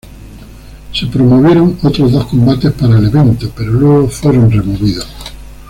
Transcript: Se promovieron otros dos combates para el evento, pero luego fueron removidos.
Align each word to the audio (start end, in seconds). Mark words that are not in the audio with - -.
Se 0.93 1.05
promovieron 1.05 1.77
otros 1.83 2.11
dos 2.11 2.25
combates 2.25 2.71
para 2.71 2.97
el 2.97 3.05
evento, 3.05 3.51
pero 3.55 3.71
luego 3.73 4.07
fueron 4.09 4.49
removidos. 4.49 5.07